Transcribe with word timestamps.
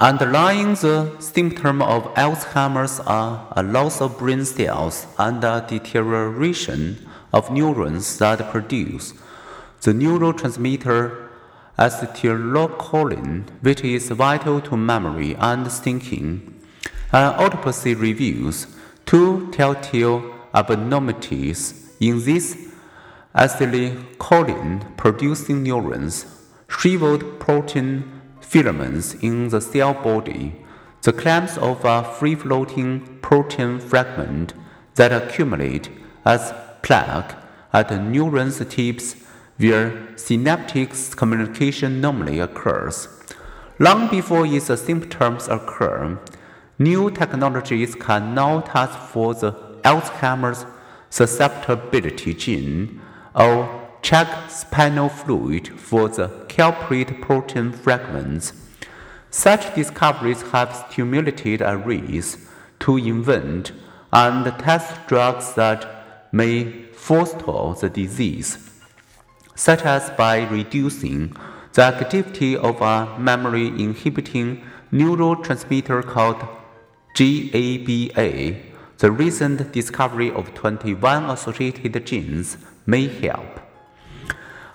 Underlying 0.00 0.74
the 0.74 1.16
symptom 1.18 1.82
of 1.82 2.04
Alzheimer's 2.14 3.00
are 3.00 3.52
a 3.56 3.64
loss 3.64 4.00
of 4.00 4.16
brain 4.16 4.44
cells 4.44 5.08
and 5.18 5.42
a 5.42 5.66
deterioration 5.68 7.04
of 7.32 7.50
neurons 7.50 8.16
that 8.18 8.48
produce 8.52 9.12
the 9.82 9.92
neurotransmitter 9.92 11.28
acetylcholine, 11.76 13.48
which 13.60 13.82
is 13.82 14.10
vital 14.10 14.60
to 14.60 14.76
memory 14.76 15.34
and 15.34 15.66
thinking. 15.72 16.54
An 17.10 17.34
autopsy 17.34 17.96
reveals 17.96 18.68
two 19.04 19.50
telltale 19.50 20.32
abnormalities 20.54 21.90
in 21.98 22.24
these 22.24 22.56
acetylcholine 23.34 24.96
producing 24.96 25.64
neurons, 25.64 26.24
shriveled 26.68 27.40
protein 27.40 28.17
filaments 28.48 29.14
in 29.14 29.48
the 29.48 29.60
cell 29.60 29.94
body, 29.94 30.54
the 31.02 31.12
clumps 31.12 31.58
of 31.58 31.84
a 31.84 32.02
free-floating 32.02 33.18
protein 33.20 33.78
fragment 33.78 34.54
that 34.94 35.12
accumulate 35.12 35.90
as 36.24 36.54
plaque 36.82 37.36
at 37.72 37.88
the 37.88 37.96
neuron's 37.96 38.58
tips 38.74 39.16
where 39.58 40.16
synaptic 40.16 40.90
communication 41.16 42.00
normally 42.00 42.40
occurs. 42.40 43.08
Long 43.78 44.08
before 44.08 44.46
its 44.46 44.66
symptoms 44.80 45.46
occur, 45.48 46.18
new 46.78 47.10
technologies 47.10 47.94
can 47.94 48.34
now 48.34 48.60
test 48.60 48.98
for 48.98 49.34
the 49.34 49.52
Alzheimer's 49.84 50.64
susceptibility 51.10 52.34
gene 52.34 53.00
or 53.34 53.77
check 54.02 54.50
spinal 54.50 55.08
fluid 55.08 55.68
for 55.68 56.08
the 56.08 56.28
culprit 56.48 57.20
protein 57.20 57.72
fragments. 57.72 58.52
Such 59.30 59.74
discoveries 59.74 60.42
have 60.52 60.74
stimulated 60.74 61.60
a 61.60 61.76
race 61.76 62.48
to 62.80 62.96
invent 62.96 63.72
and 64.12 64.44
test 64.58 65.06
drugs 65.06 65.54
that 65.54 66.28
may 66.32 66.84
forestall 66.92 67.74
the 67.74 67.90
disease, 67.90 68.70
such 69.54 69.82
as 69.82 70.10
by 70.10 70.46
reducing 70.48 71.36
the 71.74 71.82
activity 71.82 72.56
of 72.56 72.80
a 72.80 73.18
memory 73.18 73.68
inhibiting 73.68 74.64
neurotransmitter 74.92 76.02
called 76.04 76.40
GABA. 77.14 78.56
The 78.98 79.10
recent 79.10 79.72
discovery 79.72 80.30
of 80.30 80.54
21 80.54 81.30
associated 81.30 82.04
genes 82.06 82.56
may 82.86 83.06
help. 83.06 83.67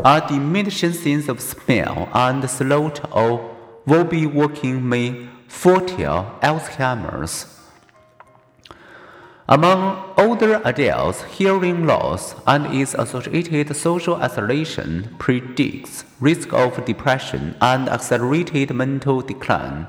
A 0.06 0.22
diminishing 0.28 0.92
sense 0.92 1.30
of 1.30 1.40
smell 1.40 2.10
and 2.14 2.50
throat 2.50 3.00
or 3.10 3.56
wobbly 3.86 4.26
walking 4.26 4.90
may 4.90 5.30
foretell 5.48 6.38
Alzheimer's. 6.42 7.46
Among 9.48 10.04
older 10.18 10.62
adults, 10.66 11.24
hearing 11.24 11.86
loss 11.86 12.36
and 12.46 12.66
its 12.76 12.94
associated 12.94 13.74
social 13.78 14.16
isolation 14.16 15.16
predicts 15.20 16.04
risk 16.20 16.52
of 16.52 16.84
depression 16.84 17.56
and 17.62 17.88
accelerated 17.88 18.76
mental 18.76 19.22
decline. 19.22 19.88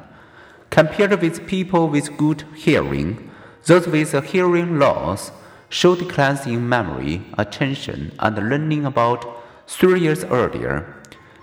Compared 0.71 1.21
with 1.21 1.45
people 1.49 1.89
with 1.89 2.17
good 2.17 2.45
hearing, 2.55 3.31
those 3.65 3.89
with 3.89 4.13
hearing 4.27 4.79
loss 4.79 5.33
show 5.69 5.97
declines 5.97 6.47
in 6.47 6.69
memory, 6.69 7.23
attention, 7.37 8.13
and 8.21 8.37
learning 8.37 8.85
about 8.85 9.41
three 9.67 10.01
years 10.01 10.25
earlier. 10.25 10.95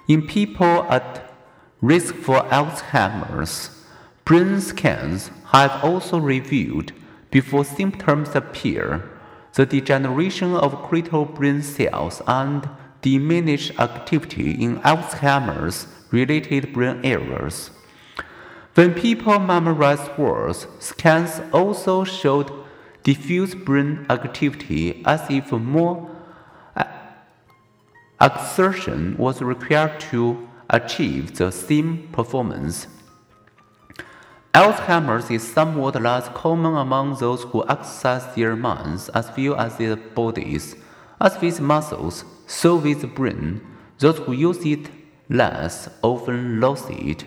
In 0.08 0.28
people 0.28 0.84
at 0.90 1.34
risk 1.82 2.16
for 2.16 2.42
Alzheimer's, 2.50 3.84
brain 4.26 4.62
scans 4.62 5.32
have 5.46 5.84
also 5.84 6.18
revealed, 6.20 6.94
before 7.32 7.66
symptoms 7.66 8.36
appear, 8.36 9.10
the 9.54 9.66
degeneration 9.66 10.54
of 10.56 10.84
critical 10.84 11.26
brain 11.26 11.62
cells 11.62 12.22
and 12.28 12.70
diminished 13.02 13.78
activity 13.80 14.52
in 14.52 14.80
Alzheimer's 14.82 15.88
related 16.12 16.72
brain 16.74 17.02
areas. 17.04 17.72
When 18.76 18.94
people 18.94 19.40
memorize 19.40 20.08
words, 20.18 20.68
scans 20.80 21.42
also 21.52 22.04
showed 22.04 22.52
diffuse 23.04 23.56
brain 23.56 24.06
activity 24.10 25.04
as 25.06 25.30
if 25.30 25.52
more 25.52 26.10
exertion 28.22 29.18
was 29.18 29.42
required 29.42 30.00
to 30.12 30.48
achieve 30.70 31.36
the 31.38 31.52
same 31.52 32.08
performance. 32.12 32.88
Alzheimer's 34.54 35.32
is 35.32 35.48
somewhat 35.48 36.02
less 36.02 36.28
common 36.30 36.76
among 36.76 37.16
those 37.16 37.44
who 37.44 37.68
exercise 37.68 38.36
their 38.36 38.56
minds 38.56 39.10
as 39.10 39.32
well 39.38 39.56
as 39.56 39.78
their 39.78 39.96
bodies. 39.96 40.76
As 41.20 41.40
with 41.42 41.62
muscles, 41.62 42.26
so 42.48 42.76
with 42.76 43.02
the 43.02 43.08
brain, 43.08 43.62
those 44.00 44.18
who 44.18 44.34
use 44.34 44.66
it 44.66 44.90
less 45.30 45.90
often 46.02 46.60
lose 46.60 46.84
it. 46.90 47.24